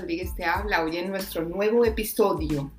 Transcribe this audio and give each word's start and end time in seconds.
Rodríguez 0.00 0.34
te 0.34 0.46
habla 0.46 0.82
hoy 0.82 0.96
en 0.96 1.10
nuestro 1.10 1.44
nuevo 1.44 1.84
episodio 1.84 2.72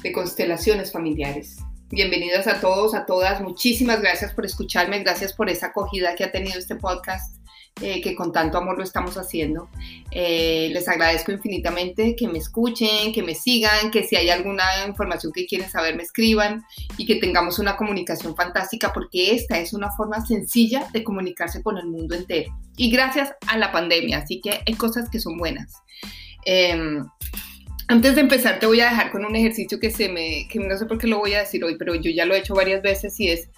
de 0.00 0.12
Constelaciones 0.12 0.92
Familiares. 0.92 1.56
Bienvenidos 1.90 2.46
a 2.46 2.60
todos, 2.60 2.94
a 2.94 3.04
todas. 3.04 3.40
Muchísimas 3.40 4.00
gracias 4.00 4.32
por 4.32 4.46
escucharme, 4.46 5.00
gracias 5.00 5.32
por 5.32 5.50
esa 5.50 5.66
acogida 5.66 6.14
que 6.14 6.22
ha 6.22 6.30
tenido 6.30 6.56
este 6.56 6.76
podcast 6.76 7.43
eh, 7.86 8.00
que 8.00 8.14
con 8.14 8.32
tanto 8.32 8.56
amor 8.56 8.78
lo 8.78 8.82
estamos 8.82 9.18
haciendo. 9.18 9.68
Eh, 10.10 10.70
les 10.72 10.88
agradezco 10.88 11.32
infinitamente 11.32 12.16
que 12.16 12.26
me 12.26 12.38
escuchen, 12.38 13.12
que 13.12 13.22
me 13.22 13.34
sigan, 13.34 13.90
que 13.90 14.04
si 14.04 14.16
hay 14.16 14.30
alguna 14.30 14.64
información 14.88 15.34
que 15.34 15.44
quieren 15.44 15.68
saber 15.68 15.94
me 15.94 16.02
escriban 16.02 16.64
y 16.96 17.04
que 17.04 17.16
tengamos 17.16 17.58
una 17.58 17.76
comunicación 17.76 18.34
fantástica 18.34 18.90
porque 18.94 19.34
esta 19.34 19.58
es 19.58 19.74
una 19.74 19.90
forma 19.90 20.24
sencilla 20.24 20.88
de 20.94 21.04
comunicarse 21.04 21.62
con 21.62 21.76
el 21.76 21.86
mundo 21.86 22.14
entero. 22.14 22.58
Y 22.74 22.90
gracias 22.90 23.34
a 23.48 23.58
la 23.58 23.70
pandemia, 23.70 24.16
así 24.20 24.40
que 24.40 24.62
hay 24.66 24.74
cosas 24.76 25.10
que 25.10 25.20
son 25.20 25.36
buenas. 25.36 25.74
Em, 26.46 27.04
antes 27.88 28.14
de 28.14 28.22
empezar 28.22 28.60
te 28.60 28.64
voy 28.64 28.80
a 28.80 28.88
dejar 28.88 29.12
con 29.12 29.26
un 29.26 29.36
ejercicio 29.36 29.78
que 29.78 29.90
se 29.90 30.08
me, 30.08 30.48
que 30.48 30.58
no 30.58 30.74
sé 30.78 30.86
por 30.86 30.96
qué 30.96 31.06
lo 31.06 31.18
voy 31.18 31.34
a 31.34 31.40
decir 31.40 31.62
hoy, 31.62 31.76
pero 31.76 31.94
yo 31.94 32.10
ya 32.10 32.24
lo 32.24 32.34
he 32.34 32.38
hecho 32.38 32.54
varias 32.54 32.80
veces 32.80 33.20
y 33.20 33.28
es, 33.28 33.50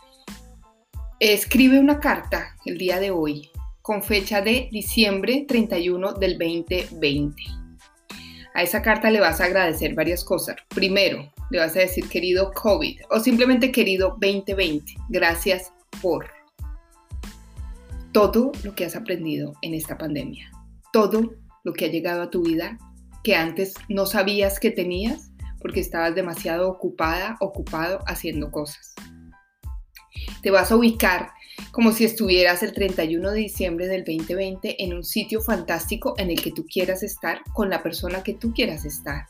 escribe 1.21 1.79
una 1.79 2.01
carta 2.01 2.57
el 2.65 2.77
día 2.77 2.99
de 2.99 3.13
hoy 3.13 3.49
con 3.87 4.03
fecha 4.03 4.41
de 4.41 4.69
diciembre 4.73 5.45
31 5.47 6.15
del 6.15 6.37
2020. 6.37 7.41
A 8.53 8.63
esa 8.65 8.83
carta 8.83 9.13
le 9.13 9.21
vas 9.21 9.41
a 9.41 9.45
agradecer 9.45 9.95
varias 9.95 10.25
cosas. 10.25 10.57
Primero, 10.71 11.33
le 11.51 11.61
vas 11.61 11.77
a 11.77 11.79
decir 11.79 12.09
querido 12.09 12.51
COVID 12.51 13.03
o 13.11 13.21
simplemente 13.21 13.71
querido 13.71 14.17
2020. 14.21 14.93
Gracias 15.09 15.73
por 16.03 16.27
todo 18.11 18.51
lo 18.65 18.75
que 18.75 18.87
has 18.87 18.97
aprendido 18.97 19.53
en 19.63 19.73
esta 19.73 19.97
pandemia. 19.97 20.51
Todo 20.93 21.37
lo 21.63 21.73
que 21.73 21.85
ha 21.85 21.89
llegado 21.89 22.23
a 22.23 22.31
tu 22.31 22.43
vida 22.43 22.77
que 23.23 23.37
antes 23.37 23.75
no 23.89 24.07
sabías 24.07 24.59
que 24.59 24.73
tenías 24.73 25.31
porque 25.61 25.79
estabas 25.79 26.13
demasiado 26.17 26.69
ocupada, 26.69 27.37
ocupado 27.39 28.01
haciendo 28.09 28.51
cosas. 28.51 28.97
Te 30.43 30.51
vas 30.51 30.73
a 30.73 30.77
ubicar 30.77 31.36
como 31.77 31.93
si 31.93 32.07
estuvieras 32.07 32.63
el 32.63 32.73
31 32.73 33.33
de 33.33 33.39
diciembre 33.39 33.87
del 33.87 34.03
2020 34.03 34.83
en 34.83 34.95
un 34.95 35.05
sitio 35.05 35.43
fantástico 35.43 36.15
en 36.17 36.31
el 36.31 36.41
que 36.41 36.51
tú 36.51 36.65
quieras 36.65 37.03
estar 37.03 37.43
con 37.53 37.69
la 37.69 37.83
persona 37.83 38.23
que 38.23 38.33
tú 38.33 38.55
quieras 38.55 38.87
estar. 38.87 39.27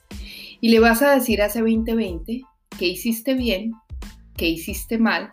Y 0.61 0.69
le 0.69 0.79
vas 0.79 1.03
a 1.03 1.11
decir 1.13 1.43
a 1.43 1.47
ese 1.47 1.59
2020 1.59 2.43
que 2.79 2.87
hiciste 2.87 3.35
bien, 3.35 3.73
que 4.37 4.47
hiciste 4.47 4.97
mal, 4.97 5.29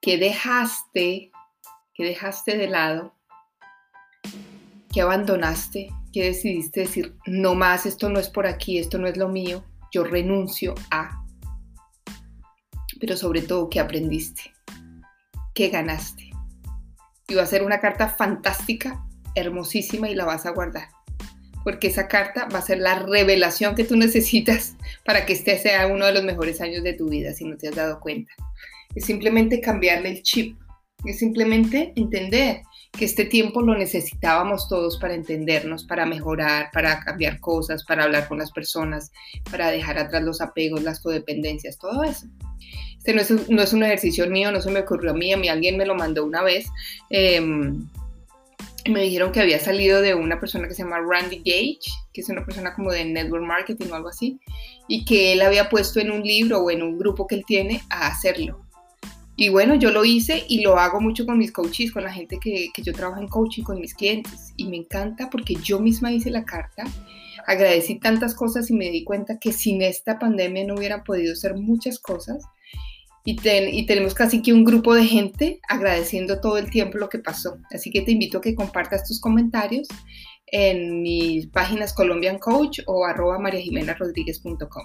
que 0.00 0.16
dejaste, 0.16 1.32
que 1.92 2.04
dejaste 2.04 2.56
de 2.56 2.68
lado, 2.68 3.14
que 4.90 5.02
abandonaste, 5.02 5.90
que 6.14 6.24
decidiste 6.24 6.80
decir, 6.80 7.14
no 7.26 7.54
más, 7.54 7.84
esto 7.84 8.08
no 8.08 8.18
es 8.18 8.30
por 8.30 8.46
aquí, 8.46 8.78
esto 8.78 8.96
no 8.96 9.06
es 9.06 9.18
lo 9.18 9.28
mío, 9.28 9.66
yo 9.92 10.02
renuncio 10.02 10.74
a. 10.90 11.22
Pero 12.98 13.18
sobre 13.18 13.42
todo 13.42 13.68
que 13.68 13.80
aprendiste 13.80 14.55
que 15.56 15.70
ganaste. 15.70 16.30
Y 17.26 17.34
va 17.34 17.42
a 17.42 17.46
ser 17.46 17.64
una 17.64 17.80
carta 17.80 18.08
fantástica, 18.08 19.04
hermosísima 19.34 20.08
y 20.08 20.14
la 20.14 20.26
vas 20.26 20.46
a 20.46 20.50
guardar. 20.50 20.88
Porque 21.64 21.88
esa 21.88 22.06
carta 22.06 22.46
va 22.54 22.60
a 22.60 22.62
ser 22.62 22.78
la 22.78 23.00
revelación 23.00 23.74
que 23.74 23.82
tú 23.82 23.96
necesitas 23.96 24.76
para 25.04 25.26
que 25.26 25.32
este 25.32 25.58
sea 25.58 25.88
uno 25.88 26.06
de 26.06 26.12
los 26.12 26.22
mejores 26.22 26.60
años 26.60 26.84
de 26.84 26.92
tu 26.92 27.08
vida, 27.08 27.32
si 27.32 27.44
no 27.44 27.56
te 27.56 27.68
has 27.68 27.74
dado 27.74 27.98
cuenta. 27.98 28.30
Es 28.94 29.06
simplemente 29.06 29.60
cambiarle 29.60 30.10
el 30.10 30.22
chip. 30.22 30.56
Es 31.04 31.18
simplemente 31.18 31.92
entender 31.96 32.62
que 32.92 33.04
este 33.04 33.24
tiempo 33.24 33.62
lo 33.62 33.76
necesitábamos 33.76 34.68
todos 34.68 34.98
para 34.98 35.14
entendernos, 35.14 35.84
para 35.84 36.06
mejorar, 36.06 36.70
para 36.72 37.00
cambiar 37.00 37.40
cosas, 37.40 37.84
para 37.84 38.04
hablar 38.04 38.28
con 38.28 38.38
las 38.38 38.52
personas, 38.52 39.10
para 39.50 39.70
dejar 39.70 39.98
atrás 39.98 40.22
los 40.22 40.40
apegos, 40.40 40.82
las 40.82 41.00
codependencias, 41.00 41.78
todo 41.78 42.02
eso. 42.04 42.26
Este 43.06 43.14
no 43.14 43.20
es, 43.20 43.48
no 43.48 43.62
es 43.62 43.72
un 43.72 43.84
ejercicio 43.84 44.28
mío, 44.28 44.50
no 44.50 44.60
se 44.60 44.68
me 44.68 44.80
ocurrió 44.80 45.12
a 45.12 45.14
mí, 45.14 45.32
a 45.32 45.36
mí 45.36 45.48
alguien 45.48 45.76
me 45.76 45.86
lo 45.86 45.94
mandó 45.94 46.24
una 46.24 46.42
vez. 46.42 46.66
Em, 47.08 47.86
me 48.88 49.02
dijeron 49.02 49.30
que 49.30 49.38
había 49.38 49.60
salido 49.60 50.02
de 50.02 50.16
una 50.16 50.40
persona 50.40 50.66
que 50.66 50.74
se 50.74 50.82
llama 50.82 50.98
Randy 50.98 51.36
Gage, 51.36 51.88
que 52.12 52.22
es 52.22 52.28
una 52.28 52.44
persona 52.44 52.74
como 52.74 52.90
de 52.90 53.04
network 53.04 53.44
marketing 53.44 53.92
o 53.92 53.94
algo 53.94 54.08
así, 54.08 54.40
y 54.88 55.04
que 55.04 55.34
él 55.34 55.42
había 55.42 55.68
puesto 55.68 56.00
en 56.00 56.10
un 56.10 56.22
libro 56.22 56.58
o 56.58 56.68
en 56.68 56.82
un 56.82 56.98
grupo 56.98 57.28
que 57.28 57.36
él 57.36 57.44
tiene 57.46 57.80
a 57.90 58.08
hacerlo. 58.08 58.60
Y 59.36 59.50
bueno, 59.50 59.76
yo 59.76 59.92
lo 59.92 60.04
hice 60.04 60.42
y 60.48 60.62
lo 60.62 60.76
hago 60.76 61.00
mucho 61.00 61.26
con 61.26 61.38
mis 61.38 61.52
coaches, 61.52 61.92
con 61.92 62.02
la 62.02 62.12
gente 62.12 62.38
que, 62.42 62.70
que 62.74 62.82
yo 62.82 62.92
trabajo 62.92 63.20
en 63.20 63.28
coaching, 63.28 63.62
con 63.62 63.80
mis 63.80 63.94
clientes. 63.94 64.52
Y 64.56 64.66
me 64.66 64.78
encanta 64.78 65.30
porque 65.30 65.54
yo 65.54 65.78
misma 65.78 66.10
hice 66.10 66.30
la 66.30 66.44
carta, 66.44 66.82
agradecí 67.46 68.00
tantas 68.00 68.34
cosas 68.34 68.68
y 68.68 68.74
me 68.74 68.90
di 68.90 69.04
cuenta 69.04 69.38
que 69.38 69.52
sin 69.52 69.80
esta 69.80 70.18
pandemia 70.18 70.66
no 70.66 70.74
hubiera 70.74 71.04
podido 71.04 71.34
hacer 71.34 71.54
muchas 71.54 72.00
cosas 72.00 72.42
y, 73.28 73.86
tenemos 73.86 74.14
casi 74.14 74.40
que 74.40 74.52
un 74.52 74.64
grupo 74.64 74.94
de 74.94 75.04
gente 75.04 75.60
agradeciendo 75.68 76.40
todo 76.40 76.58
el 76.58 76.70
tiempo 76.70 76.96
lo 76.96 77.08
que 77.08 77.18
pasó. 77.18 77.58
Así 77.72 77.90
que 77.90 78.02
te 78.02 78.12
invito 78.12 78.38
a 78.38 78.40
que 78.40 78.54
compartas 78.54 79.06
tus 79.06 79.20
comentarios 79.20 79.88
en 80.46 81.02
mis 81.02 81.48
páginas 81.48 81.92
Colombian 81.92 82.38
Coach 82.38 82.78
o 82.86 83.04
arroba 83.04 83.40
mariajimenarodríguez.com. 83.40 84.84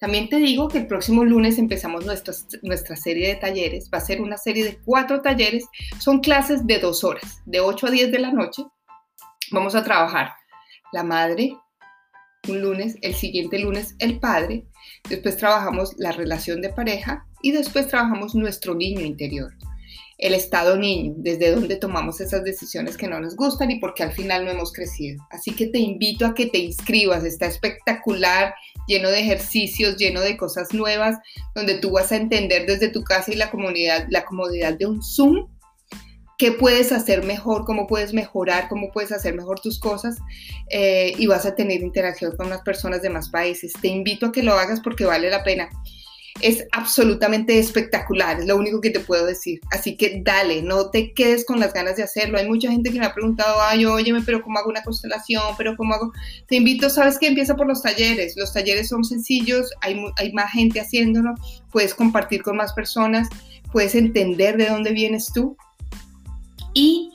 También 0.00 0.28
te 0.28 0.38
digo 0.38 0.66
que 0.66 0.78
el 0.78 0.88
próximo 0.88 1.24
lunes 1.24 1.56
empezamos 1.58 2.04
nuestra, 2.04 2.34
nuestra 2.62 2.96
serie 2.96 3.28
de 3.28 3.36
talleres. 3.36 3.88
Va 3.94 3.98
a 3.98 4.04
ser 4.04 4.20
una 4.20 4.36
serie 4.36 4.64
de 4.64 4.78
cuatro 4.84 5.22
talleres. 5.22 5.64
Son 6.00 6.18
clases 6.18 6.66
de 6.66 6.80
dos 6.80 7.04
horas, 7.04 7.40
de 7.46 7.60
8 7.60 7.86
a 7.86 7.90
10 7.92 8.10
de 8.10 8.18
la 8.18 8.32
noche. 8.32 8.64
Vamos 9.52 9.76
a 9.76 9.84
trabajar 9.84 10.32
la 10.92 11.04
madre, 11.04 11.56
un 12.48 12.60
lunes, 12.60 12.96
el 13.00 13.14
siguiente 13.14 13.60
lunes 13.60 13.94
el 14.00 14.18
padre, 14.18 14.66
después 15.08 15.36
trabajamos 15.36 15.94
la 15.98 16.10
relación 16.10 16.60
de 16.60 16.70
pareja 16.70 17.26
y 17.44 17.52
después 17.52 17.88
trabajamos 17.88 18.34
nuestro 18.34 18.74
niño 18.74 19.02
interior, 19.02 19.52
el 20.16 20.32
estado 20.32 20.78
niño, 20.78 21.12
desde 21.18 21.50
donde 21.50 21.76
tomamos 21.76 22.18
esas 22.22 22.42
decisiones 22.42 22.96
que 22.96 23.06
no 23.06 23.20
nos 23.20 23.36
gustan 23.36 23.70
y 23.70 23.78
porque 23.78 24.02
al 24.02 24.12
final 24.12 24.46
no 24.46 24.50
hemos 24.50 24.72
crecido. 24.72 25.22
Así 25.30 25.50
que 25.50 25.66
te 25.66 25.78
invito 25.78 26.24
a 26.24 26.32
que 26.32 26.46
te 26.46 26.56
inscribas, 26.56 27.22
está 27.22 27.44
espectacular, 27.44 28.54
lleno 28.88 29.10
de 29.10 29.20
ejercicios, 29.20 29.98
lleno 29.98 30.22
de 30.22 30.38
cosas 30.38 30.72
nuevas, 30.72 31.18
donde 31.54 31.74
tú 31.74 31.90
vas 31.90 32.12
a 32.12 32.16
entender 32.16 32.64
desde 32.64 32.88
tu 32.88 33.04
casa 33.04 33.30
y 33.30 33.36
la 33.36 33.50
comunidad, 33.50 34.06
la 34.08 34.24
comodidad 34.24 34.78
de 34.78 34.86
un 34.86 35.02
Zoom 35.02 35.46
qué 36.38 36.50
puedes 36.50 36.92
hacer 36.92 37.24
mejor, 37.24 37.64
cómo 37.64 37.86
puedes 37.86 38.12
mejorar, 38.12 38.68
cómo 38.68 38.90
puedes 38.90 39.12
hacer 39.12 39.34
mejor 39.34 39.60
tus 39.60 39.78
cosas 39.78 40.16
eh, 40.70 41.12
y 41.18 41.26
vas 41.26 41.46
a 41.46 41.54
tener 41.54 41.80
interacción 41.82 42.36
con 42.36 42.50
las 42.50 42.62
personas 42.62 43.02
de 43.02 43.10
más 43.10 43.28
países. 43.28 43.72
Te 43.80 43.88
invito 43.88 44.26
a 44.26 44.32
que 44.32 44.42
lo 44.42 44.54
hagas 44.54 44.80
porque 44.80 45.04
vale 45.04 45.30
la 45.30 45.44
pena 45.44 45.68
es 46.40 46.66
absolutamente 46.72 47.58
espectacular, 47.58 48.40
es 48.40 48.46
lo 48.46 48.56
único 48.56 48.80
que 48.80 48.90
te 48.90 49.00
puedo 49.00 49.24
decir. 49.24 49.60
Así 49.70 49.96
que 49.96 50.20
dale, 50.24 50.62
no 50.62 50.90
te 50.90 51.12
quedes 51.12 51.44
con 51.44 51.60
las 51.60 51.72
ganas 51.72 51.96
de 51.96 52.02
hacerlo. 52.02 52.38
Hay 52.38 52.48
mucha 52.48 52.70
gente 52.70 52.90
que 52.90 52.98
me 52.98 53.06
ha 53.06 53.14
preguntado, 53.14 53.56
ay, 53.62 53.86
óyeme, 53.86 54.20
pero 54.22 54.42
¿cómo 54.42 54.58
hago 54.58 54.68
una 54.68 54.82
constelación? 54.82 55.42
¿Pero 55.56 55.76
cómo 55.76 55.94
hago? 55.94 56.12
Te 56.48 56.56
invito, 56.56 56.90
sabes 56.90 57.18
que 57.18 57.28
empieza 57.28 57.54
por 57.54 57.68
los 57.68 57.82
talleres. 57.82 58.36
Los 58.36 58.52
talleres 58.52 58.88
son 58.88 59.04
sencillos, 59.04 59.70
hay, 59.80 59.96
hay 60.16 60.32
más 60.32 60.50
gente 60.50 60.80
haciéndolo, 60.80 61.34
puedes 61.70 61.94
compartir 61.94 62.42
con 62.42 62.56
más 62.56 62.72
personas, 62.72 63.28
puedes 63.72 63.94
entender 63.94 64.56
de 64.56 64.66
dónde 64.66 64.92
vienes 64.92 65.32
tú. 65.32 65.56
Y 66.74 67.12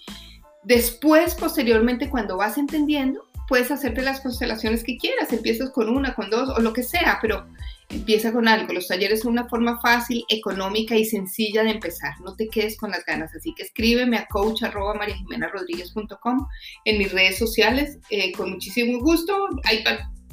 después, 0.64 1.36
posteriormente, 1.36 2.10
cuando 2.10 2.38
vas 2.38 2.58
entendiendo, 2.58 3.26
puedes 3.50 3.70
hacerte 3.70 4.02
las 4.02 4.22
constelaciones 4.22 4.84
que 4.86 4.98
quieras. 4.98 5.34
Empiezas 5.34 5.72
con 5.72 5.90
una, 5.90 6.16
con 6.16 6.30
dos 6.30 6.50
o 6.50 6.62
lo 6.62 6.72
que 6.72 6.84
sea, 6.84 7.20
pero 7.22 7.46
Empieza 7.90 8.32
con 8.32 8.48
algo. 8.48 8.72
Los 8.74 8.88
talleres 8.88 9.20
son 9.22 9.34
una 9.34 9.50
forma 9.50 9.82
fácil, 9.82 10.24
económica 10.30 10.96
y 10.96 11.06
sencilla 11.06 11.64
de 11.64 11.72
empezar. 11.72 12.14
No 12.22 12.36
te 12.36 12.48
quedes 12.48 12.78
con 12.78 12.92
las 12.92 13.04
ganas. 13.04 13.34
Así 13.36 13.56
que 13.56 13.64
escríbeme 13.64 14.18
a 14.18 14.28
coach.mariajimenarodríguez.com 14.28 16.48
en 16.86 16.98
mis 17.00 17.12
redes 17.12 17.40
sociales. 17.40 17.98
Eh, 18.12 18.32
con 18.34 18.52
muchísimo 18.52 19.00
gusto. 19.00 19.50
Hay 19.64 19.84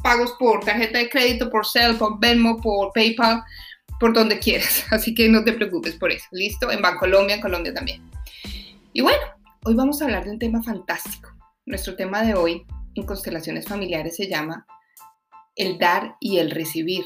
pagos 0.02 0.34
por 0.38 0.62
tarjeta 0.64 0.98
de 0.98 1.08
crédito, 1.08 1.48
por 1.50 1.66
Cell, 1.66 1.96
por 1.96 2.20
Venmo, 2.20 2.58
por 2.58 2.92
PayPal, 2.92 3.42
por 3.98 4.12
donde 4.12 4.38
quieras. 4.38 4.84
Así 4.90 5.14
que 5.14 5.26
no 5.28 5.42
te 5.42 5.54
preocupes 5.54 5.96
por 5.96 6.12
eso. 6.12 6.26
¿Listo? 6.32 6.70
En 6.70 6.82
Bancolombia, 6.82 7.36
en 7.36 7.40
Colombia 7.40 7.72
también. 7.72 8.02
Y 8.92 9.00
bueno, 9.00 9.22
hoy 9.64 9.74
vamos 9.74 10.00
a 10.00 10.04
hablar 10.04 10.24
de 10.24 10.30
un 10.30 10.38
tema 10.38 10.62
fantástico. 10.62 11.30
Nuestro 11.64 11.96
tema 11.96 12.22
de 12.22 12.34
hoy 12.34 12.64
en 12.94 13.04
constelaciones 13.04 13.66
familiares 13.66 14.16
se 14.16 14.28
llama 14.28 14.66
el 15.54 15.78
dar 15.78 16.16
y 16.20 16.38
el 16.38 16.50
recibir. 16.50 17.04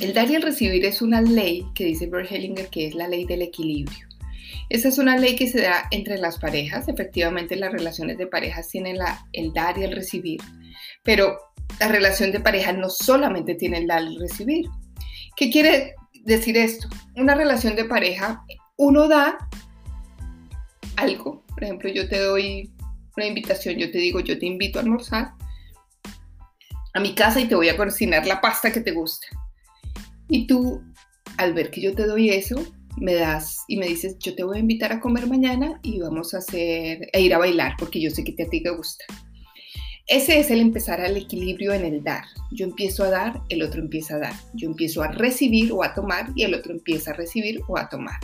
El 0.00 0.12
dar 0.12 0.28
y 0.28 0.34
el 0.34 0.42
recibir 0.42 0.84
es 0.84 1.02
una 1.02 1.20
ley 1.20 1.64
que 1.74 1.84
dice 1.84 2.06
Bert 2.06 2.28
que 2.70 2.86
es 2.86 2.94
la 2.94 3.06
ley 3.06 3.24
del 3.24 3.42
equilibrio. 3.42 4.06
Esa 4.68 4.88
es 4.88 4.98
una 4.98 5.16
ley 5.16 5.36
que 5.36 5.46
se 5.46 5.60
da 5.60 5.86
entre 5.90 6.18
las 6.18 6.38
parejas. 6.38 6.88
Efectivamente, 6.88 7.54
las 7.54 7.72
relaciones 7.72 8.18
de 8.18 8.26
parejas 8.26 8.68
tienen 8.68 8.98
la, 8.98 9.24
el 9.32 9.52
dar 9.52 9.78
y 9.78 9.84
el 9.84 9.92
recibir. 9.92 10.40
Pero 11.04 11.38
la 11.78 11.88
relación 11.88 12.32
de 12.32 12.40
pareja 12.40 12.72
no 12.72 12.90
solamente 12.90 13.54
tiene 13.54 13.78
el 13.78 13.86
dar 13.86 14.02
y 14.02 14.14
el 14.14 14.20
recibir. 14.20 14.66
¿Qué 15.36 15.50
quiere 15.50 15.94
decir 16.24 16.56
esto? 16.56 16.88
Una 17.16 17.34
relación 17.34 17.76
de 17.76 17.84
pareja, 17.84 18.44
uno 18.76 19.06
da 19.06 19.48
algo. 20.96 21.44
Por 21.46 21.64
ejemplo, 21.64 21.88
yo 21.90 22.08
te 22.08 22.18
doy 22.18 22.72
una 23.16 23.26
invitación, 23.26 23.76
yo 23.76 23.90
te 23.90 23.98
digo, 23.98 24.20
yo 24.20 24.38
te 24.38 24.46
invito 24.46 24.78
a 24.78 24.82
almorzar 24.82 25.34
a 26.94 27.00
mi 27.00 27.14
casa 27.14 27.40
y 27.40 27.46
te 27.46 27.54
voy 27.54 27.68
a 27.68 27.76
cocinar 27.76 28.26
la 28.26 28.40
pasta 28.40 28.72
que 28.72 28.80
te 28.80 28.92
gusta. 28.92 29.26
Y 30.28 30.46
tú, 30.46 30.82
al 31.36 31.54
ver 31.54 31.70
que 31.70 31.80
yo 31.80 31.94
te 31.94 32.06
doy 32.06 32.30
eso, 32.30 32.56
me 32.96 33.14
das 33.14 33.58
y 33.68 33.76
me 33.76 33.86
dices, 33.86 34.16
yo 34.18 34.34
te 34.34 34.44
voy 34.44 34.58
a 34.58 34.60
invitar 34.60 34.92
a 34.92 35.00
comer 35.00 35.26
mañana 35.26 35.80
y 35.82 36.00
vamos 36.00 36.34
a 36.34 36.38
hacer, 36.38 37.10
a 37.12 37.18
ir 37.18 37.34
a 37.34 37.38
bailar, 37.38 37.74
porque 37.78 38.00
yo 38.00 38.10
sé 38.10 38.24
que 38.24 38.42
a 38.42 38.48
ti 38.48 38.62
te 38.62 38.70
gusta. 38.70 39.04
Ese 40.06 40.38
es 40.38 40.50
el 40.50 40.60
empezar 40.60 41.00
al 41.00 41.16
equilibrio 41.16 41.72
en 41.72 41.84
el 41.84 42.04
dar. 42.04 42.24
Yo 42.52 42.66
empiezo 42.66 43.04
a 43.04 43.10
dar, 43.10 43.42
el 43.48 43.62
otro 43.62 43.80
empieza 43.80 44.16
a 44.16 44.18
dar. 44.18 44.34
Yo 44.52 44.68
empiezo 44.68 45.02
a 45.02 45.08
recibir 45.08 45.72
o 45.72 45.82
a 45.82 45.94
tomar 45.94 46.30
y 46.34 46.42
el 46.42 46.52
otro 46.52 46.72
empieza 46.72 47.12
a 47.12 47.14
recibir 47.14 47.62
o 47.68 47.78
a 47.78 47.88
tomar. 47.88 48.20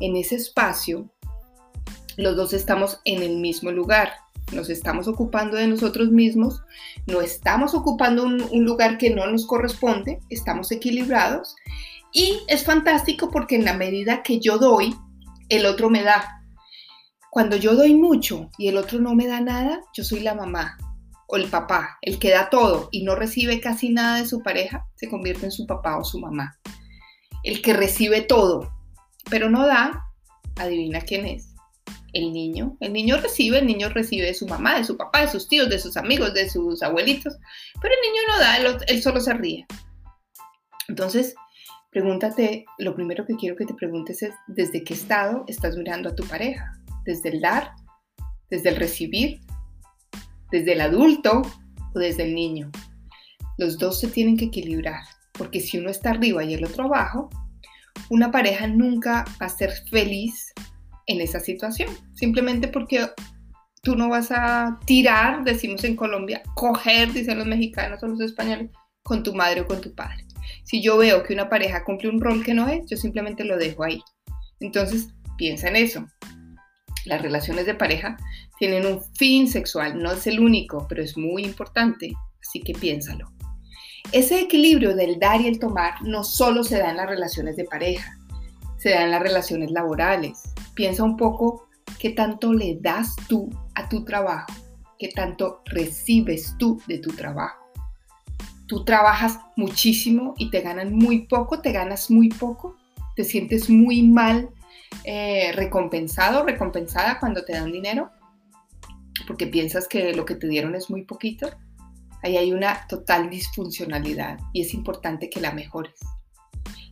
En 0.00 0.16
ese 0.16 0.34
espacio, 0.34 1.10
los 2.18 2.36
dos 2.36 2.52
estamos 2.52 3.00
en 3.06 3.22
el 3.22 3.38
mismo 3.38 3.70
lugar. 3.70 4.10
Nos 4.52 4.70
estamos 4.70 5.08
ocupando 5.08 5.56
de 5.56 5.66
nosotros 5.66 6.10
mismos, 6.10 6.62
no 7.06 7.20
estamos 7.20 7.74
ocupando 7.74 8.24
un, 8.24 8.64
lugar 8.64 8.98
que 8.98 9.10
no 9.10 9.26
nos 9.26 9.46
corresponde, 9.46 10.20
estamos 10.30 10.72
equilibrados 10.72 11.54
y 12.12 12.38
es 12.48 12.64
fantástico 12.64 13.30
porque 13.30 13.56
en 13.56 13.64
la 13.64 13.74
medida 13.74 14.22
que 14.22 14.40
yo 14.40 14.58
doy, 14.58 14.94
el 15.48 15.66
otro 15.66 15.90
me 15.90 16.02
da. 16.02 16.42
Cuando 17.30 17.56
yo 17.56 17.74
doy 17.74 17.94
mucho 17.94 18.50
y 18.56 18.68
el 18.68 18.78
otro 18.78 18.98
no 19.00 19.14
me 19.14 19.26
da 19.26 19.40
nada, 19.40 19.80
yo 19.94 20.02
soy 20.02 20.20
la 20.20 20.34
mamá 20.34 20.78
o 21.26 21.36
el 21.36 21.48
papá, 21.48 21.98
el 22.00 22.18
que 22.18 22.30
da 22.30 22.48
todo 22.48 22.88
y 22.90 23.04
no 23.04 23.14
recibe 23.14 23.60
casi 23.60 23.90
nada 23.90 24.16
de 24.16 24.26
su 24.26 24.42
pareja, 24.42 24.86
se 24.96 25.10
convierte 25.10 25.44
en 25.44 25.52
su 25.52 25.66
papá 25.66 25.98
o 25.98 26.04
su 26.04 26.18
mamá. 26.18 26.58
El 27.44 27.60
que 27.60 27.74
recibe 27.74 28.22
todo, 28.22 28.72
pero 29.28 29.50
no 29.50 29.66
da, 29.66 30.04
adivina 30.56 31.02
quién 31.02 31.26
es. 31.26 31.47
El 32.12 32.32
niño. 32.32 32.76
El 32.80 32.92
niño 32.92 33.18
recibe, 33.18 33.58
el 33.58 33.66
niño 33.66 33.88
recibe 33.90 34.26
de 34.26 34.34
su 34.34 34.46
mamá, 34.46 34.78
de 34.78 34.84
su 34.84 34.96
papá, 34.96 35.20
de 35.20 35.28
sus 35.28 35.48
tíos, 35.48 35.68
de 35.68 35.78
sus 35.78 35.96
amigos, 35.96 36.34
de 36.34 36.48
sus 36.48 36.82
abuelitos, 36.82 37.36
pero 37.80 37.94
el 37.94 38.10
niño 38.10 38.22
no 38.28 38.38
da, 38.38 38.84
él, 38.86 39.02
solo 39.02 39.20
se 39.20 39.34
ríe. 39.34 39.66
Entonces, 40.88 41.34
pregúntate, 41.90 42.64
lo 42.78 42.94
primero 42.94 43.26
que 43.26 43.36
quiero 43.36 43.56
que 43.56 43.66
te 43.66 43.74
preguntes 43.74 44.22
es, 44.22 44.32
¿desde 44.46 44.84
qué 44.84 44.94
estado 44.94 45.44
estás 45.48 45.76
mirando 45.76 46.08
a 46.08 46.14
tu 46.14 46.26
pareja? 46.26 46.72
¿Desde 47.04 47.28
el 47.28 47.40
dar? 47.40 47.72
¿Desde 48.50 48.70
el 48.70 48.76
recibir? 48.76 49.40
desde 50.50 50.72
el 50.72 50.80
adulto 50.80 51.42
o 51.94 51.98
desde 51.98 52.24
el 52.24 52.34
niño. 52.34 52.70
Los 53.56 53.78
dos 53.78 54.00
se 54.00 54.08
tienen 54.08 54.36
que 54.36 54.46
equilibrar, 54.46 55.02
porque 55.32 55.60
si 55.60 55.78
uno 55.78 55.90
está 55.90 56.10
arriba 56.10 56.44
y 56.44 56.54
el 56.54 56.64
otro 56.64 56.84
abajo, 56.84 57.28
una 58.10 58.30
pareja 58.30 58.66
nunca 58.66 59.24
va 59.40 59.46
a 59.46 59.50
ser 59.50 59.72
feliz 59.90 60.52
en 61.08 61.20
esa 61.20 61.40
situación, 61.40 61.90
simplemente 62.14 62.68
porque 62.68 63.08
tú 63.82 63.96
no 63.96 64.08
vas 64.08 64.30
a 64.30 64.78
tirar, 64.86 65.44
decimos 65.44 65.82
en 65.84 65.96
Colombia, 65.96 66.42
coger, 66.54 67.12
dicen 67.12 67.38
los 67.38 67.46
mexicanos 67.46 68.02
o 68.02 68.06
los 68.06 68.20
españoles, 68.20 68.70
con 69.02 69.22
tu 69.22 69.34
madre 69.34 69.62
o 69.62 69.66
con 69.66 69.80
tu 69.80 69.94
padre. 69.94 70.24
Si 70.64 70.82
yo 70.82 70.98
veo 70.98 71.22
que 71.22 71.32
una 71.32 71.48
pareja 71.48 71.84
cumple 71.84 72.10
un 72.10 72.20
rol 72.20 72.44
que 72.44 72.54
no 72.54 72.68
es, 72.68 72.86
yo 72.86 72.96
simplemente 72.96 73.44
lo 73.44 73.56
dejo 73.56 73.84
ahí. 73.84 74.02
Entonces, 74.60 75.08
piensa 75.36 75.68
en 75.68 75.76
eso. 75.76 76.06
Las 77.06 77.22
relaciones 77.22 77.64
de 77.64 77.74
pareja 77.74 78.18
tienen 78.58 78.84
un 78.84 79.02
fin 79.14 79.48
sexual, 79.48 80.00
no 80.00 80.12
es 80.12 80.26
el 80.26 80.40
único, 80.40 80.86
pero 80.88 81.02
es 81.02 81.16
muy 81.16 81.44
importante, 81.44 82.12
así 82.40 82.60
que 82.60 82.74
piénsalo. 82.74 83.32
Ese 84.12 84.40
equilibrio 84.40 84.94
del 84.94 85.18
dar 85.18 85.40
y 85.40 85.48
el 85.48 85.58
tomar 85.58 86.02
no 86.02 86.24
solo 86.24 86.64
se 86.64 86.78
da 86.78 86.90
en 86.90 86.96
las 86.96 87.08
relaciones 87.08 87.56
de 87.56 87.64
pareja, 87.64 88.18
se 88.78 88.90
da 88.90 89.04
en 89.04 89.10
las 89.10 89.22
relaciones 89.22 89.70
laborales. 89.70 90.42
Piensa 90.78 91.02
un 91.02 91.16
poco 91.16 91.66
qué 91.98 92.10
tanto 92.10 92.52
le 92.52 92.78
das 92.80 93.16
tú 93.28 93.50
a 93.74 93.88
tu 93.88 94.04
trabajo, 94.04 94.46
qué 94.96 95.08
tanto 95.08 95.62
recibes 95.64 96.54
tú 96.56 96.80
de 96.86 96.98
tu 96.98 97.10
trabajo. 97.10 97.58
Tú 98.68 98.84
trabajas 98.84 99.40
muchísimo 99.56 100.34
y 100.38 100.50
te 100.50 100.60
ganan 100.60 100.94
muy 100.94 101.26
poco, 101.26 101.60
te 101.62 101.72
ganas 101.72 102.12
muy 102.12 102.28
poco, 102.28 102.76
te 103.16 103.24
sientes 103.24 103.68
muy 103.68 104.04
mal 104.04 104.50
eh, 105.02 105.50
recompensado, 105.56 106.46
recompensada 106.46 107.18
cuando 107.18 107.44
te 107.44 107.54
dan 107.54 107.72
dinero 107.72 108.12
porque 109.26 109.48
piensas 109.48 109.88
que 109.88 110.12
lo 110.12 110.24
que 110.24 110.36
te 110.36 110.46
dieron 110.46 110.76
es 110.76 110.90
muy 110.90 111.02
poquito, 111.02 111.50
ahí 112.22 112.36
hay 112.36 112.52
una 112.52 112.86
total 112.86 113.28
disfuncionalidad 113.30 114.38
y 114.52 114.60
es 114.60 114.74
importante 114.74 115.28
que 115.28 115.40
la 115.40 115.50
mejores. 115.50 115.98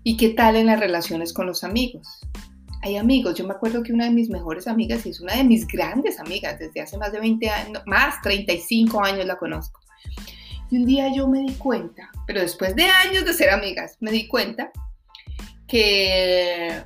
¿Y 0.03 0.17
qué 0.17 0.31
tal 0.31 0.57
en 0.57 0.67
las 0.67 0.81
relaciones 0.81 1.33
con 1.33 1.47
los 1.47 1.63
amigos? 1.63 2.27
Hay 2.83 2.97
amigos, 2.97 3.35
yo 3.35 3.47
me 3.47 3.55
acuerdo 3.55 3.83
que 3.83 3.93
una 3.93 4.05
de 4.05 4.11
mis 4.11 4.29
mejores 4.29 4.69
amigas 4.69 5.05
y 5.07 5.11
es 5.11 5.21
una 5.21 5.35
de 5.35 5.45
mis 5.45 5.67
grandes 5.67 6.21
amigas, 6.21 6.59
desde 6.59 6.81
hace 6.81 6.99
más 6.99 7.13
de 7.13 7.21
20 7.21 7.51
años, 7.51 7.83
más 7.87 8.21
35 8.23 9.03
años 9.03 9.27
la 9.27 9.37
conozco. 9.37 9.81
Y 10.71 10.79
un 10.79 10.87
día 10.87 11.13
yo 11.15 11.29
me 11.29 11.41
di 11.41 11.55
cuenta, 11.55 12.11
pero 12.27 12.41
después 12.41 12.75
de 12.77 12.85
años 12.85 13.25
de 13.25 13.33
ser 13.33 13.51
amigas, 13.51 13.97
me 14.01 14.11
di 14.11 14.27
cuenta 14.29 14.71
que 15.67 16.85